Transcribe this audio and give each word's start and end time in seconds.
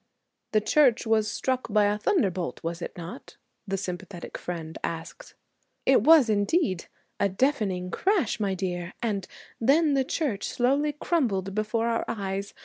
'The 0.53 0.61
church 0.61 1.05
was 1.05 1.31
struck 1.31 1.71
by 1.71 1.85
a 1.85 1.95
thunder 1.95 2.31
bolt 2.31 2.59
was 2.63 2.81
it 2.81 2.97
not?' 2.97 3.37
the 3.67 3.77
sympathetic 3.77 4.35
friend 4.35 4.79
asks. 4.83 5.35
'It 5.85 6.01
was 6.01 6.27
indeed 6.27 6.87
a 7.19 7.29
deafening 7.29 7.91
crash, 7.91 8.39
my 8.39 8.55
dear 8.55 8.93
and 9.03 9.27
then 9.59 9.93
the 9.93 10.03
church 10.03 10.49
slowly 10.49 10.91
crumbled 10.93 11.53
before 11.53 11.87
our 11.87 12.03
eyes. 12.07 12.55